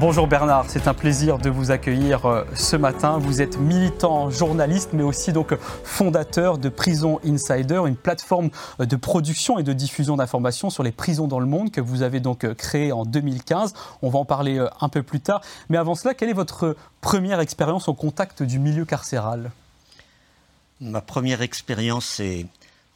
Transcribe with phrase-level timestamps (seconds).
[0.00, 3.18] Bonjour Bernard, c'est un plaisir de vous accueillir euh, ce matin.
[3.18, 9.58] Vous êtes militant, journaliste, mais aussi donc fondateur de Prison Insider, une plateforme de production
[9.58, 12.92] et de diffusion d'informations sur les prisons dans le monde que vous avez donc créée
[12.92, 13.74] en 2015.
[14.02, 15.40] On va en parler euh, un peu plus tard.
[15.68, 19.50] Mais avant cela, quelle est votre première expérience au contact du milieu carcéral?
[20.80, 22.46] Ma première expérience est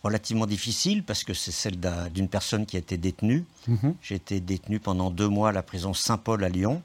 [0.05, 1.79] relativement difficile parce que c'est celle
[2.13, 3.45] d'une personne qui a été détenue.
[3.67, 3.95] Mhm.
[4.03, 6.81] J'ai été détenu pendant deux mois à la prison Saint-Paul à Lyon.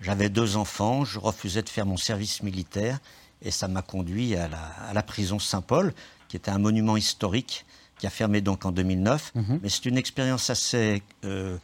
[0.00, 2.98] J'avais deux enfants, je refusais de faire mon service militaire
[3.42, 4.48] et ça m'a conduit à
[4.92, 5.92] la, prison Saint-Paul,
[6.28, 7.64] qui était un monument historique
[7.98, 9.32] qui a fermé donc en 2009.
[9.34, 9.60] Mhm.
[9.62, 11.56] Mais c'est une expérience assez euh,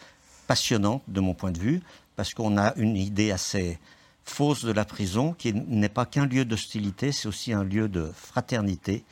[0.47, 1.83] passionnante de mon point de vue,
[2.17, 3.79] parce qu'on a une idée assez
[4.25, 8.11] fausse de la prison, qui n'est pas qu'un lieu d'hostilité, c'est aussi un lieu de
[8.15, 9.05] fraternité.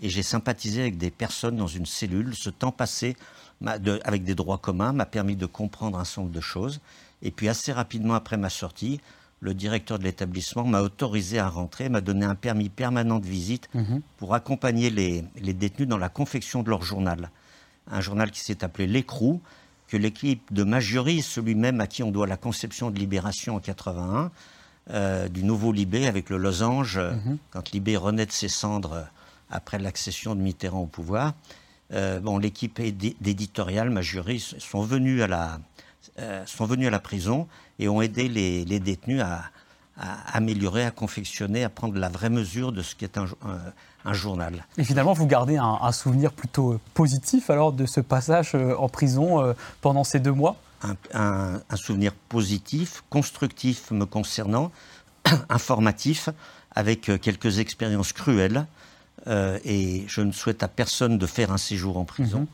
[0.00, 2.34] Et j'ai sympathisé avec des personnes dans une cellule.
[2.34, 3.16] Ce temps passé
[4.04, 6.80] avec des droits communs m'a permis de comprendre un certain nombre de choses.
[7.22, 9.00] Et puis assez rapidement après ma sortie,
[9.42, 13.68] le directeur de l'établissement m'a autorisé à rentrer, m'a donné un permis permanent de visite
[13.74, 14.00] mhm.
[14.16, 17.30] pour accompagner les, détenus dans la confection de leur journal.
[17.90, 19.40] Un journal qui s'est appelé L'écrou,
[19.88, 23.60] que l'équipe de Majuris, celui même à qui on doit la conception de Libération en
[23.60, 24.30] 81,
[24.90, 27.38] euh, du nouveau Libé avec le losange, mhm.
[27.50, 29.06] quand Libé renaît de ses cendres
[29.50, 31.34] après l'accession de Mitterrand au pouvoir.
[31.92, 32.80] Euh, bon, l'équipe
[33.20, 35.58] d'éditorial, Majuris, sont venus à la,
[36.18, 37.46] euh, sont venus à la prison
[37.78, 39.44] et ont aidé les, détenus à,
[40.32, 43.26] améliorer, à confectionner, à prendre la vraie mesure de ce qu'est un,
[44.04, 44.66] un, journal.
[44.78, 49.42] Et finalement, vous gardez un, souvenir plutôt positif alors de ce passage euh, en prison
[49.42, 50.56] euh, pendant ces deux mois?
[51.14, 54.72] Un, souvenir positif, constructif me concernant,
[55.48, 56.28] informatif,
[56.74, 58.66] avec quelques expériences cruelles.
[59.28, 62.48] et je ne souhaite à personne de faire un séjour en prison.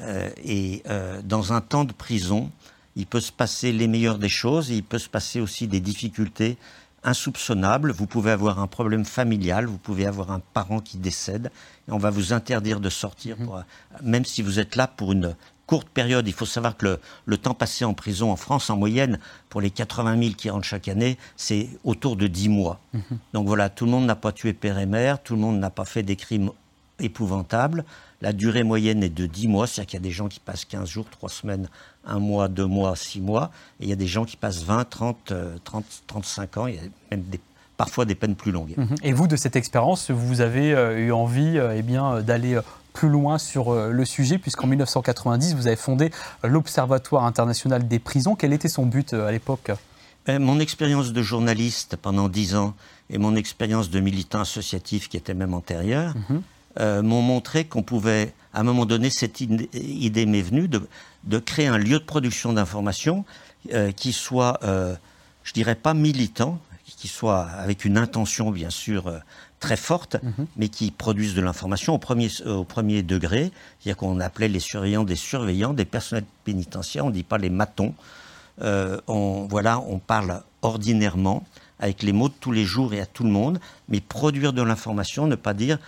[0.00, 0.06] Mhm.
[0.44, 0.82] et
[1.24, 2.50] dans un temps de prison,
[2.98, 5.80] il peut se passer les meilleures des choses et il peut se passer aussi des
[5.80, 6.58] difficultés
[7.04, 7.92] insoupçonnables.
[7.92, 11.50] Vous pouvez avoir un problème familial, vous pouvez avoir un parent qui décède
[11.88, 13.64] et on va vous interdire de sortir, mhm.
[14.02, 16.26] même si vous êtes là pour une courte période.
[16.26, 19.70] Il faut savoir que le, temps passé en prison en France, en moyenne, pour les
[19.70, 22.80] 80 000 qui rentrent chaque année, c'est autour de 10 mois.
[22.94, 23.18] Mhm.
[23.32, 25.70] Donc voilà, tout le monde n'a pas tué père et mère, tout le monde n'a
[25.70, 26.50] pas fait des crimes
[27.00, 27.84] épouvantables.
[28.20, 30.64] La durée moyenne est de 10 mois, c'est-à-dire qu'il y a des gens qui passent
[30.64, 31.68] 15 jours, 3 semaines,
[32.06, 33.50] 1 mois, 2 mois, 6 mois,
[33.80, 35.32] et il y a des gens qui passent 20, 30,
[35.64, 37.22] 30 35 ans, il y a même
[37.78, 38.74] parfois des peines plus longues.
[38.76, 38.96] Mhm.
[39.02, 42.58] Et vous, de cette expérience, vous avez euh, eu envie euh, eh bien, euh, d'aller
[42.92, 46.10] plus loin sur le sujet, puisqu'en 1990, vous avez fondé
[46.42, 48.34] l'Observatoire international des prisons.
[48.34, 49.70] Quel était son but à l'époque?
[50.26, 52.74] Ben, Mon expérience de journaliste pendant 10 ans
[53.08, 56.42] et mon expérience de militant associatif qui était même antérieure, mhm.
[56.78, 61.66] Euh, m'ont montré qu'on pouvait, à un moment donné, cette idée, m'est venue de, créer
[61.66, 63.24] un lieu de production d'information
[63.72, 64.94] euh, qui soit, euh,
[65.42, 69.12] je dirais pas militant, qui soit avec une intention bien sûr
[69.60, 70.46] très forte, mhm.
[70.56, 75.04] mais qui produise de l'information au premier, au premier degré, c'est-à-dire qu'on appelait les surveillants
[75.04, 77.94] des surveillants, des personnels pénitentiaires, on ne dit pas les matons.
[78.60, 81.44] on, voilà, on parle ordinairement
[81.78, 84.62] avec les mots de tous les jours et à tout le monde, mais produire de
[84.62, 85.78] l'information, ne pas dire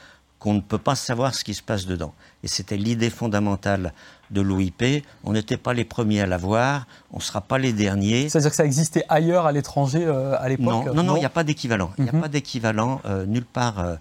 [0.40, 2.14] qu'on ne peut pas savoir ce qui se passe dedans.
[2.42, 3.92] Et c'était l'idée fondamentale
[4.30, 5.04] de l'OIP.
[5.22, 8.28] On n'était pas les premiers à l'avoir, on ne sera pas les derniers.
[8.30, 11.30] C'est-à-dire que ça existait ailleurs, à l'étranger, euh, à l'époque Non, non, il n'y a
[11.30, 11.92] pas d'équivalent.
[11.98, 12.22] Il n'y a mhm.
[12.22, 13.96] pas d'équivalent euh, nulle part euh,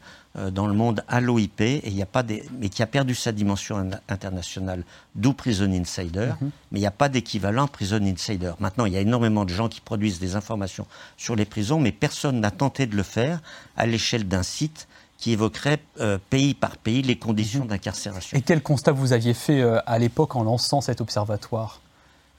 [0.51, 2.23] dans le monde à l'OIP, et il a pas
[2.57, 4.83] mais qui a perdu sa dimension internationale,
[5.15, 6.29] d'où Prison Insider.
[6.39, 6.51] Mhm.
[6.71, 8.53] Mais il n'y a pas d'équivalent Prison Insider.
[8.59, 10.85] Maintenant, il y a énormément de gens qui produisent des informations
[11.17, 13.41] sur les prisons, mais personne n'a tenté de le faire
[13.75, 14.87] à l'échelle d'un site
[15.19, 17.67] qui évoquerait euh, pays par pays les conditions mhm.
[17.67, 18.37] d'incarcération.
[18.37, 21.81] Et quel constat vous aviez fait euh, à l'époque en lançant cet observatoire?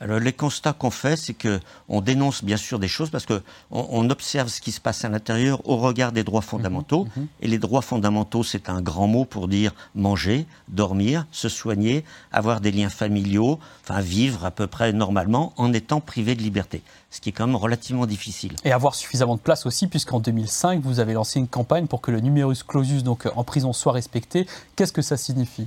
[0.03, 3.43] Alors, les constats qu'on fait, c'est que on dénonce bien sûr des choses parce que
[3.71, 7.05] on, observe ce qui se passe à l'intérieur au regard des droits fondamentaux.
[7.05, 7.29] Mhm, mhm.
[7.43, 12.03] Et les droits fondamentaux, c'est un grand mot pour dire manger, dormir, se soigner,
[12.33, 16.83] avoir des liens familiaux, enfin vivre à peu près normalement en étant privé de liberté.
[17.11, 18.57] Ce qui est quand même relativement difficile.
[18.65, 22.11] Et avoir suffisamment de place aussi, puisqu'en 2005, vous avez lancé une campagne pour que
[22.11, 24.47] le numerus clausus, donc en prison, soit respecté.
[24.77, 25.67] Qu'est-ce que ça signifie?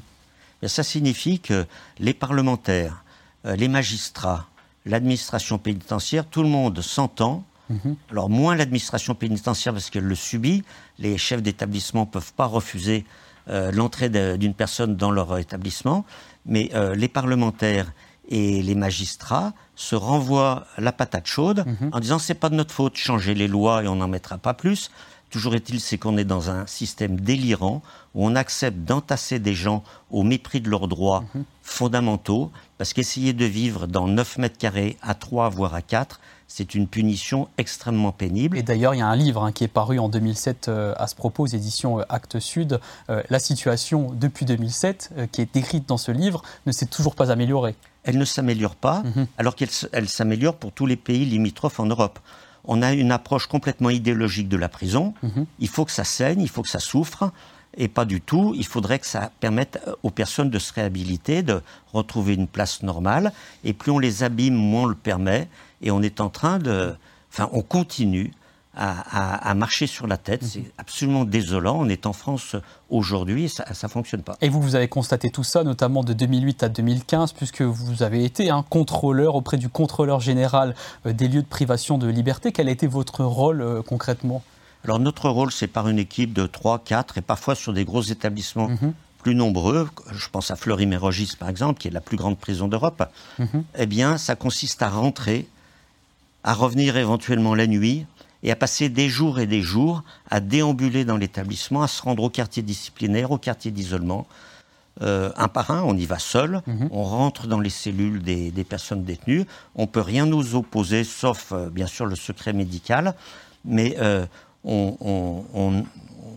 [0.65, 1.65] Ça signifie que
[1.99, 3.02] les parlementaires
[3.45, 4.47] les magistrats,
[4.85, 7.43] l'administration pénitentiaire, tout le monde s'entend.
[7.69, 7.95] Mhm.
[8.11, 10.63] Alors moins l'administration pénitentiaire parce qu'elle le subit,
[10.99, 13.05] les chefs d'établissement ne peuvent pas refuser
[13.49, 16.05] euh, l'entrée d'une personne dans leur établissement,
[16.45, 17.91] mais euh, les parlementaires
[18.29, 21.89] et les magistrats se renvoient la patate chaude Mhm.
[21.93, 24.53] en disant c'est pas de notre faute, changez les lois et on n'en mettra pas
[24.53, 24.91] plus.
[25.29, 27.81] Toujours est-il, c'est qu'on est dans un système délirant
[28.15, 31.43] où on accepte d'entasser des gens au mépris de leurs droits Mhm.
[31.61, 36.75] fondamentaux, parce qu'essayer de vivre dans 9 mètres carrés à 3, voire à 4, c'est
[36.75, 38.57] une punition extrêmement pénible.
[38.57, 41.07] Et d'ailleurs, il y a un livre hein, qui est paru en 2007 euh, à
[41.07, 42.79] ce propos aux éditions euh, Actes Sud.
[43.09, 47.15] Euh, la situation depuis 2007, euh, qui est décrite dans ce livre, ne s'est toujours
[47.15, 47.75] pas améliorée.
[48.05, 49.27] elle ne s'améliore pas, Mhm.
[49.37, 52.19] alors qu'elle s'améliore pour tous les pays limitrophes en Europe.
[52.65, 55.13] On a une approche complètement idéologique de la prison.
[55.23, 55.45] Mhm.
[55.59, 57.31] Il faut que ça saigne, il faut que ça souffre,
[57.77, 58.53] et pas du tout.
[58.55, 61.61] Il faudrait que ça permette euh, aux personnes de se réhabiliter, de
[61.93, 63.31] retrouver une place normale.
[63.63, 65.47] Et plus on les abîme, moins on le permet.
[65.81, 66.93] Et on est en train de...
[67.31, 68.31] Enfin, on continue
[68.75, 70.43] à, à- à marcher sur la tête.
[70.43, 71.77] C'est absolument désolant.
[71.79, 72.55] On est en France
[72.89, 74.35] aujourd'hui et ça ne fonctionne pas.
[74.41, 78.23] Et vous, vous avez constaté tout ça, notamment de 2008 à 2015, puisque vous avez
[78.23, 80.75] été un contrôleur auprès du contrôleur général
[81.05, 82.51] euh, des lieux de privation de liberté.
[82.51, 84.43] Quel a été votre rôle euh, concrètement?
[84.83, 88.01] Alors notre rôle, c'est par une équipe de 3, 4 et parfois sur des gros
[88.01, 88.93] établissements Mhm.
[89.21, 93.03] plus nombreux, je pense à Fleury-Mérogis par exemple, qui est la plus grande prison d'Europe,
[93.39, 93.63] Mhm.
[93.77, 95.47] eh bien ça consiste à rentrer,
[96.43, 98.05] à revenir éventuellement la nuit
[98.43, 102.23] et à passer des jours et des jours à déambuler dans l'établissement, à se rendre
[102.23, 104.27] au quartier disciplinaire, au quartier d'isolement.
[105.01, 106.89] Euh, un par un, on y va seul, Mhm.
[106.91, 109.45] on rentre dans les cellules des, des personnes détenues,
[109.75, 113.15] on peut rien nous opposer, sauf euh, bien sûr le secret médical,
[113.65, 114.25] mais euh,
[114.63, 115.83] on, on- on-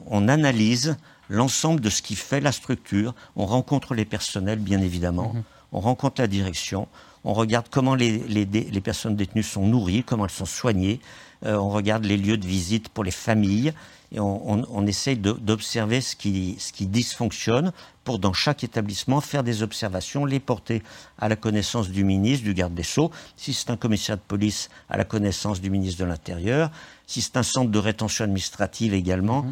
[0.09, 0.97] on analyse
[1.29, 5.35] l'ensemble de ce qui fait la structure, on rencontre les personnels bien évidemment,
[5.73, 6.87] on rencontre la direction,
[7.27, 11.01] on regarde comment les, personnes détenues sont nourries, comment elles sont soignées,
[11.45, 13.75] euh, on regarde les lieux de visite pour les familles,
[14.13, 17.73] et on, essaye d'observer ce qui, ce qui dysfonctionne
[18.05, 20.85] pour, dans chaque établissement, faire des observations, les porter
[21.19, 24.71] à la connaissance du ministre, du garde des Sceaux, si c'est un commissaire de police,
[24.89, 26.71] à la connaissance du ministre de l'Intérieur,
[27.09, 29.45] si c'est un centre de rétention administrative également,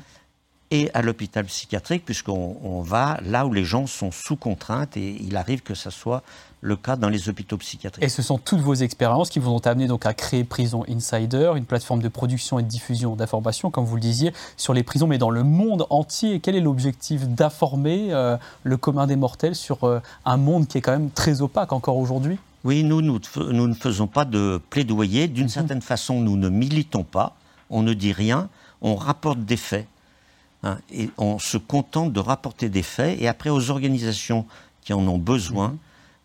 [0.71, 5.17] et à l'hôpital psychiatrique, puisqu'on on va là où les gens sont sous contrainte, et
[5.21, 6.23] il arrive que ce soit
[6.63, 8.03] le cas dans les hôpitaux psychiatriques.
[8.03, 11.53] Et ce sont toutes vos expériences qui vous ont amené donc à créer Prison Insider,
[11.57, 15.07] une plateforme de production et de diffusion d'informations, comme vous le disiez, sur les prisons,
[15.07, 16.41] mais dans le monde entier.
[16.41, 20.81] Quel est l'objectif d'informer euh, le commun des mortels sur euh, un monde qui est
[20.81, 22.39] quand même très opaque encore aujourd'hui?
[22.65, 25.29] Oui, nous, nous, ne fais- nous ne faisons pas de plaidoyer.
[25.29, 27.37] D'une certaine façon, nous ne militons pas,
[27.69, 28.49] on ne dit rien,
[28.81, 29.87] on rapporte des faits.
[30.65, 33.21] Hein, et on se contente de rapporter des faits.
[33.21, 34.47] Et après, aux organisations
[34.83, 35.77] qui en ont besoin,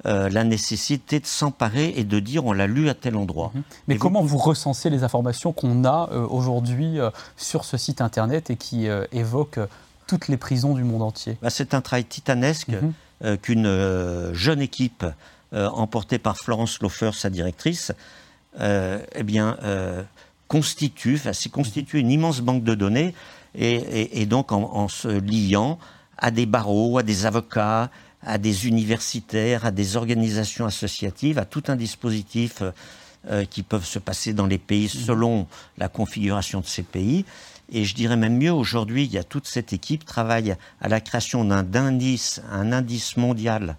[0.06, 3.52] euh, la nécessité de s'emparer et de dire on l'a lu à tel endroit.
[3.88, 7.76] Mais Et vous comment vous, recensez les informations qu'on a euh, aujourd'hui euh, sur ce
[7.76, 9.60] site internet et qui évoquent
[10.08, 11.38] toutes les prisons du monde entier?
[11.42, 12.72] Bah, c'est un travail titanesque
[13.22, 13.38] Mhm.
[13.40, 15.06] qu'une jeune équipe
[15.52, 17.92] emportée par Florence Laufer, sa directrice,
[18.58, 19.58] eh bien,
[20.48, 23.14] constitue, enfin, c'est constitué une immense banque de données
[23.56, 25.80] et, donc en, se liant
[26.18, 27.90] à des barreaux, à des avocats,
[28.22, 32.72] à des universitaires, à des organisations associatives, à tout un dispositif euh,
[33.30, 35.48] euh, qui peuvent se passer dans les pays selon
[35.78, 37.26] la configuration de ces pays.
[37.72, 41.00] Et je dirais même mieux, aujourd'hui, il y a toute cette équipe travaille à la
[41.00, 43.78] création d'un indice, un indice mondial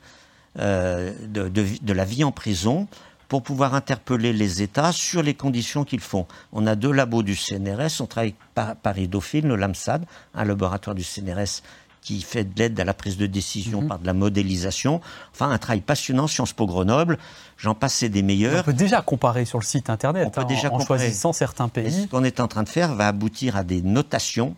[0.59, 2.89] euh, de la vie en prison
[3.31, 6.27] pour pouvoir interpeller les États sur les conditions qu'ils font.
[6.53, 10.97] On a deux labos du CNRS, on travaille par Paris Dauphine, le LAMSAD, un laboratoire
[10.97, 11.63] du CNRS
[12.03, 15.01] qui fait de l'aide à la prise de décision par de la modélisation.
[15.33, 17.19] Enfin, un travail passionnant, Sciences Po Grenoble,
[17.57, 18.65] j'en passe, c'est des On meilleurs.
[18.65, 20.99] peut déjà comparer sur le site internet On peut hein, déjà en, en comparer.
[21.05, 22.03] choisissant certains Et pays.
[22.03, 24.57] ce qu'on est en train de faire va aboutir à des notations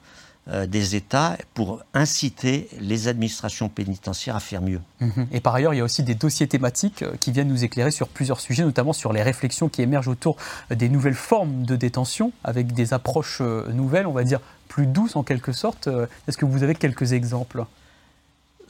[0.48, 4.80] des États pour inciter les administrations pénitentiaires à faire mieux.
[5.00, 5.28] Mhm.
[5.30, 7.92] Et par ailleurs, il y a aussi des dossiers thématiques euh, qui viennent nous éclairer
[7.92, 10.36] sur plusieurs sujets, notamment sur les réflexions qui émergent autour
[10.70, 14.86] euh, des nouvelles formes de détention, avec des approches euh, nouvelles, on va dire plus
[14.86, 15.86] douces en quelque sorte.
[15.86, 17.64] Euh, Est-ce que vous avez quelques exemples?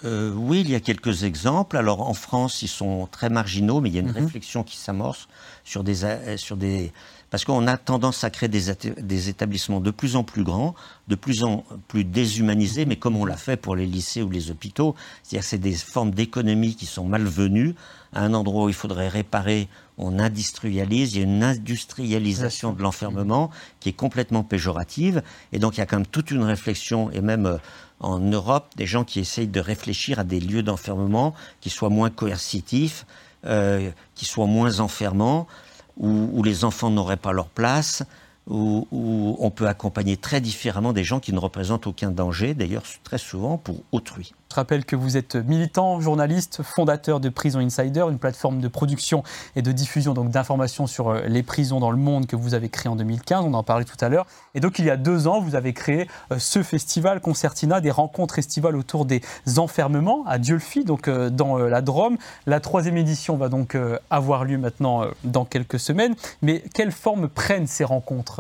[0.04, 1.76] Euh, oui, il y a quelques exemples.
[1.76, 4.24] Alors en France, ils sont très marginaux, mais il y a une Mhm.
[4.24, 5.28] réflexion qui s'amorce
[5.64, 6.92] sur des, euh, sur des...
[7.32, 10.74] Parce qu'on a tendance à créer des, établissements de plus en plus grands,
[11.08, 14.50] de plus en plus déshumanisés, mais comme on l'a fait pour les lycées ou les
[14.50, 17.74] hôpitaux, c'est-à-dire c'est des formes d'économie qui sont malvenues.
[18.12, 22.82] À un endroit où il faudrait réparer, on industrialise, il y a une industrialisation de
[22.82, 23.48] l'enfermement
[23.80, 25.22] qui est complètement péjorative.
[25.52, 27.56] Et donc il y a quand même toute une réflexion, et même euh,
[28.00, 32.10] en Europe, des gens qui essayent de réfléchir à des lieux d'enfermement qui soient moins
[32.10, 33.06] coercitifs,
[33.46, 35.48] euh, qui soient moins enfermants,
[35.96, 38.02] où, les enfants n'auraient pas leur place,
[38.48, 43.18] où, on peut accompagner très différemment des gens qui ne représentent aucun danger, d'ailleurs très
[43.18, 44.34] souvent pour autrui.
[44.50, 49.22] Je rappelle que vous êtes militant, journaliste, fondateur de Prison Insider, une plateforme de production
[49.56, 52.90] et de diffusion d'informations sur euh, les prisons dans le monde que vous avez créée
[52.90, 54.26] en 2015, on en parlait tout à l'heure.
[54.54, 57.90] Et donc il y a deux ans, vous avez créé euh, ce festival Concertina, des
[57.90, 59.22] rencontres estivales autour des
[59.56, 62.18] enfermements à Diolfi, donc euh, dans la Drôme.
[62.46, 63.76] La troisième édition va donc
[64.10, 66.14] avoir lieu maintenant dans quelques semaines.
[66.42, 68.31] Mais quelle forme prennent ces rencontres?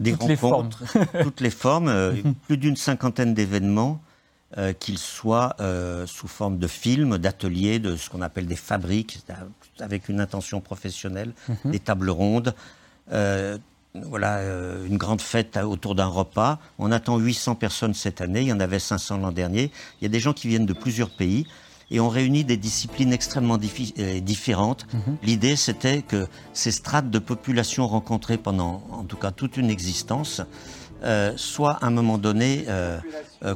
[0.00, 1.22] Des toutes rencontres, les formes.
[1.24, 2.34] toutes les formes, euh, mhm.
[2.46, 4.00] plus d'une cinquantaine d'événements,
[4.56, 9.24] euh, qu'ils soient euh, sous forme de films, d'ateliers, de ce qu'on appelle des fabriques,
[9.80, 11.72] avec une intention professionnelle, mhm.
[11.72, 12.54] des tables rondes.
[13.08, 14.40] voilà,
[14.88, 16.58] une grande fête autour d'un repas.
[16.78, 19.70] On attend 800 personnes cette année, il y en avait 500 l'an dernier.
[20.00, 21.46] Il y a des gens qui viennent de plusieurs pays
[21.94, 24.86] et on réunit des disciplines extrêmement euh, différentes.
[24.92, 25.16] Mhm.
[25.22, 30.42] L'idée, c'était que ces strates de population rencontrées pendant, en tout cas, toute une existence,
[31.04, 32.98] euh, soient à un moment donné euh,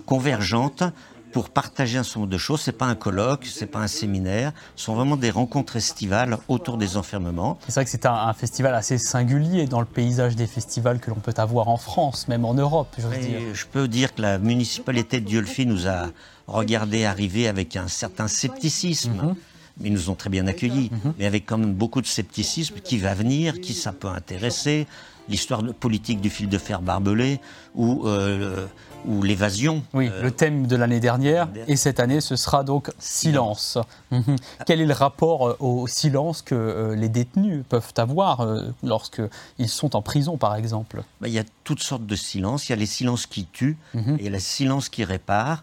[0.06, 0.84] convergentes
[1.32, 2.60] pour partager un certain nombre de choses.
[2.60, 6.78] C'est pas un colloque, c'est pas un séminaire, ce sont vraiment des rencontres estivales autour
[6.78, 7.58] des enfermements.
[7.66, 11.16] C'est vrai que c'est un, festival assez singulier dans le paysage des festivals que l'on
[11.16, 12.96] peut avoir en France, même en Europe.
[12.98, 16.06] Je peux dire que la municipalité de Diolfi nous a
[16.48, 19.12] regardé arriver avec un certain scepticisme.
[19.12, 19.34] Mhm.
[19.80, 21.14] Mais ils nous ont très bien accueillis, mhm.
[21.18, 22.76] mais avec quand même beaucoup de scepticisme.
[22.82, 24.86] Qui va venir Qui ça peut intéresser
[25.28, 27.38] L'histoire politique du fil de fer barbelé
[27.74, 28.66] ou, euh,
[29.04, 29.82] ou l'évasion.
[29.92, 31.48] Oui, euh, le thème de l'année dernière.
[31.66, 33.76] Et cette année, ce sera donc silence.
[34.10, 34.36] Mhm.
[34.66, 40.00] Quel est le rapport euh, au silence que les détenus peuvent avoir lorsqu'ils sont en
[40.00, 41.02] prison, par exemple?
[41.20, 42.66] Bah, Il y a toutes sortes de silences.
[42.68, 43.76] Il y a les silences qui tuent
[44.18, 45.62] et les silences qui réparent.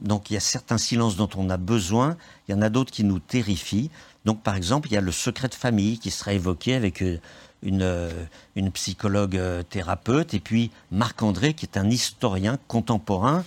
[0.00, 2.16] Donc il y a certains silences dont on a besoin,
[2.48, 3.90] il y en a d'autres qui nous terrifient.
[4.24, 7.18] Donc par exemple, il y a le secret de famille qui sera évoqué avec euh,
[7.62, 8.10] une, euh,
[8.56, 13.44] une psychologue euh, thérapeute, et puis Marc-André qui est un historien contemporain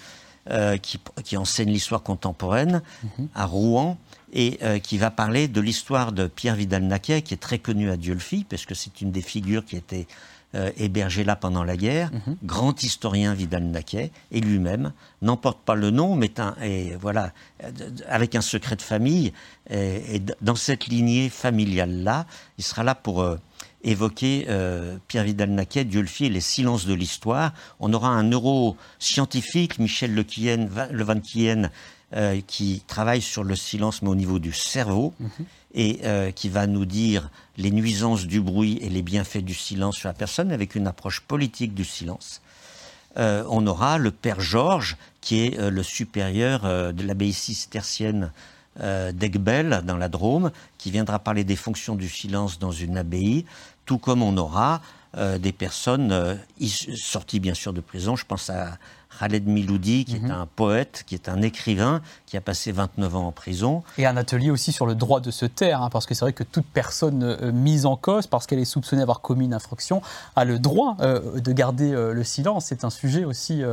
[0.82, 3.28] qui, qui, enseigne l'histoire contemporaine mhm.
[3.36, 3.98] à Rouen
[4.32, 8.46] et qui va parler de l'histoire de Pierre Vidal-Naquet, qui est très connu à Diolfi,
[8.46, 10.08] parce que c'est une des figures qui était
[10.56, 12.38] euh, hébergé là pendant la guerre, mhm.
[12.44, 16.32] grand historien Vidal-Naquet, et lui-même n'emporte pas le nom, mais
[16.64, 17.32] et voilà,
[18.08, 19.34] avec un secret de famille,
[19.70, 22.26] et, dans cette lignée familiale-là,
[22.58, 23.38] il sera là pour euh,
[23.84, 27.54] évoquer euh, Pierre Vidal-Naquet, Diolfi et les silences de l'histoire.
[27.80, 31.20] On aura un neuroscientifique, Michel Le Van
[32.48, 35.14] qui travaille sur le silence, mais au niveau du cerveau.
[35.20, 35.46] Mhm
[35.78, 39.98] et euh, qui va nous dire les nuisances du bruit et les bienfaits du silence
[39.98, 42.42] sur la personne avec une approche politique du silence.
[43.18, 46.62] Euh, on aura le père Georges, qui est euh, le supérieur
[46.94, 48.32] de l'abbaye cistercienne
[48.80, 53.44] d'Aigbel, dans la Drôme, qui viendra parler des fonctions du silence dans une abbaye,
[53.88, 54.82] tout comme on aura
[55.40, 56.38] des personnes
[56.96, 58.16] sorties bien sûr de prison.
[58.16, 58.78] Je pense à
[59.20, 60.32] Khaled Miloudi, qui est mhm.
[60.32, 63.84] un poète, qui est un écrivain, qui a passé 29 ans en prison.
[63.98, 66.34] Et un atelier aussi sur le droit de se taire, hein, parce que c'est vrai
[66.34, 70.02] que toute personne euh, mise en cause, parce qu'elle est soupçonnée d'avoir commis une infraction,
[70.36, 72.66] a le droit euh, de garder euh, le silence.
[72.66, 73.64] C'est un sujet aussi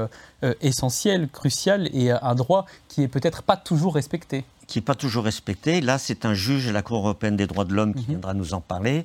[0.61, 4.45] essentiel, crucial, et un droit qui est peut-être pas toujours respecté.
[4.67, 5.81] Qui n'est pas toujours respecté.
[5.81, 8.09] Là, c'est un juge de la Cour européenne des droits de l'homme qui mhm.
[8.09, 9.05] viendra nous en parler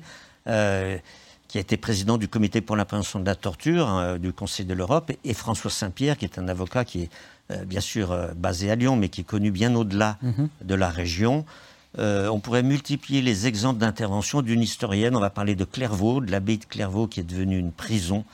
[1.50, 4.66] qui a été président du comité pour la prévention de la torture hein, du Conseil
[4.66, 7.10] de l'Europe, et, François Saint-Pierre, qui est un avocat qui est
[7.50, 10.48] euh, bien sûr euh, basé à Lyon, mais qui est connu bien au-delà mhm.
[10.62, 11.44] de la région.
[11.98, 15.16] Euh, on pourrait multiplier les exemples d'intervention d'une historienne.
[15.16, 18.24] On va parler de Clairvaux, de l'abbaye de Clairvaux qui est devenue une prison.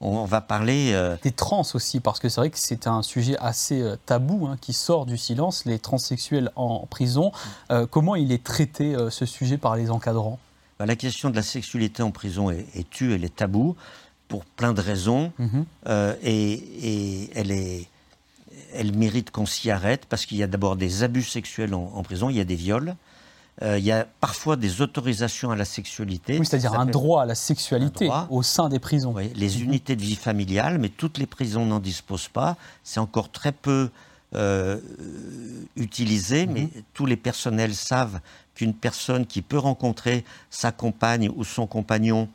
[0.00, 0.92] On va parler...
[1.22, 4.72] Des trans aussi, parce que c'est vrai que c'est un sujet assez tabou hein, qui
[4.72, 7.30] sort du silence, les transsexuels en prison.
[7.90, 10.38] comment il est traité ce sujet par les encadrants?
[10.78, 13.76] Bah, la question de la sexualité en prison est, tue, elle est taboue
[14.28, 15.64] pour plein de raisons, mhm.
[15.86, 17.88] euh, et, elle, est,
[18.72, 22.30] elle mérite qu'on s'y arrête parce qu'il y a d'abord des abus sexuels en, prison,
[22.30, 22.96] il y a des viols.
[23.62, 26.40] Euh, il y a parfois des autorisations à la sexualité.
[26.40, 29.12] Oui, c'est-à-dire un droit à la sexualité au sein des prisons.
[29.14, 29.64] Oui, les mhm.
[29.64, 32.56] unités de vie familiale, mais toutes les prisons n'en disposent pas.
[32.82, 33.90] C'est encore très peu
[34.34, 34.78] euh,
[35.76, 36.82] utilisé, mais mhm.
[36.92, 38.20] tous les personnels savent
[38.54, 42.28] qu'une personne qui peut rencontrer sa compagne ou son compagnon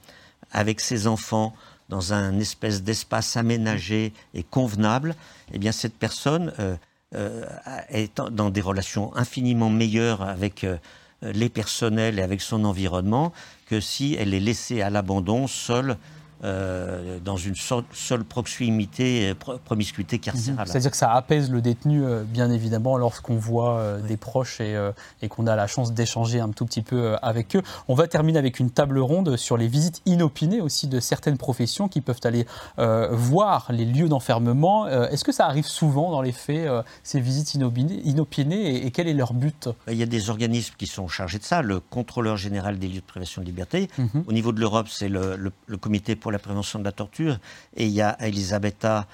[0.52, 1.54] avec ses enfants
[1.90, 5.16] dans un espèce d'espace aménagé et convenable,
[5.54, 6.76] eh bien cette personne euh,
[7.16, 7.44] euh,
[7.90, 10.78] est dans des relations infiniment meilleures avec euh,
[11.22, 13.34] les personnels et avec son environnement
[13.66, 15.98] que si elle est laissée à l'abandon, seule,
[16.46, 19.34] euh, dans une seule proximité,
[19.66, 20.66] promiscuité carcérale.
[20.66, 20.72] Mhm.
[20.72, 24.78] C'est-à-dire que ça apaise le détenu, euh, bien évidemment, lorsqu'on voit euh, des proches et,
[25.22, 27.62] et qu'on a la chance d'échanger un tout petit peu avec eux.
[27.90, 31.88] On va terminer avec une table ronde sur les visites inopinées aussi de certaines professions
[31.90, 32.46] qui peuvent aller
[32.78, 34.88] voir les lieux d'enfermement.
[34.88, 36.70] Est-ce que ça arrive souvent dans les faits,
[37.04, 39.70] ces visites inopinées, et, quel est leur but?
[39.88, 41.62] Il y a des organismes qui sont chargés de ça.
[41.62, 43.90] Le contrôleur général des lieux de privation de liberté.
[43.98, 44.24] Mhm.
[44.28, 47.40] Au niveau de l'Europe, c'est le, le comité pour la prévention de la torture.
[47.76, 49.08] Et il y a Elisabetta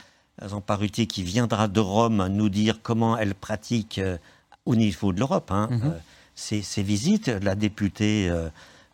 [0.44, 4.18] Zamparuti qui viendra de Rome nous dire comment elle pratique euh,
[4.66, 5.82] au niveau de l'Europe hein, mhm.
[5.86, 6.00] euh,
[6.36, 7.28] ces, visites.
[7.28, 8.30] La députée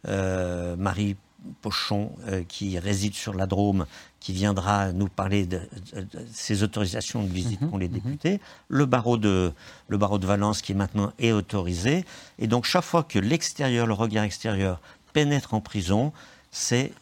[0.08, 1.16] euh, Marie
[1.64, 2.12] Pochon,
[2.48, 3.88] qui réside sur la Drôme,
[4.20, 5.60] qui viendra nous parler de,
[6.32, 7.80] ces autorisations de visite pour mhm.
[7.80, 7.94] les mhm.
[7.96, 8.40] députés.
[8.68, 9.52] Le, barreau de,
[9.88, 12.06] le barreau de Valence, qui maintenant est autorisé.
[12.38, 14.80] Et donc, chaque fois que l'extérieur, le regard extérieur,
[15.14, 16.14] pénètre en prison,
[16.52, 16.94] c'est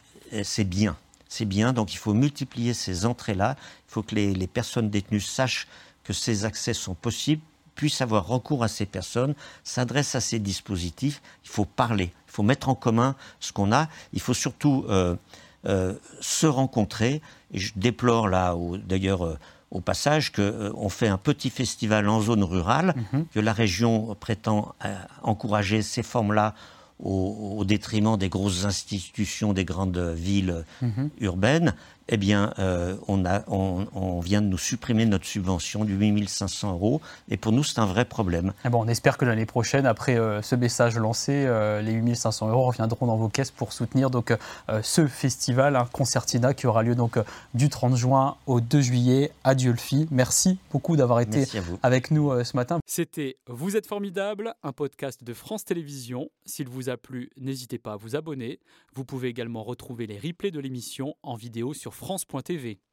[0.64, 0.96] bien
[1.30, 1.72] c'est bien.
[1.72, 3.56] Donc il faut multiplier ces entrées-là.
[3.88, 5.66] Il faut que les, personnes détenues sachent
[6.04, 7.40] que ces accès sont possibles,
[7.74, 9.34] puissent avoir recours à ces personnes,
[9.64, 11.22] s'adressent à ces dispositifs.
[11.44, 13.88] Il faut parler, il faut mettre en commun ce qu'on a.
[14.12, 15.16] Il faut surtout euh,
[15.66, 17.22] euh, se rencontrer.
[17.52, 19.38] Et je déplore là, d'ailleurs, euh,
[19.70, 23.26] au passage, qu'on fait un petit festival en zone rurale, mm-hmm.
[23.32, 24.74] que la région prétend
[25.22, 26.56] encourager ces formes-là
[27.02, 31.10] au, détriment des grosses institutions des grandes villes mhm.
[31.20, 31.74] urbaines
[32.10, 37.00] eh bien, euh, on, a, on, vient de nous supprimer notre subvention du 8500 euros.
[37.28, 38.52] Et pour nous, c'est un vrai problème.
[38.64, 42.50] Eh bon, on espère que l'année prochaine, après euh, ce message lancé, euh, les 8500
[42.50, 44.36] euros reviendront dans vos caisses pour soutenir donc,
[44.82, 47.18] ce festival, hein, Concertina, qui aura lieu donc,
[47.54, 50.08] du 30 juin au 2 juillet à Diolfi.
[50.10, 51.44] Merci beaucoup d'avoir été
[51.82, 52.80] avec nous ce matin.
[52.86, 56.28] C'était Vous êtes formidable, un podcast de France Télévisions.
[56.44, 58.58] S'il vous a plu, n'hésitez pas à vous abonner.
[58.94, 62.80] Vous pouvez également retrouver les replays de l'émission en vidéo sur France.tv.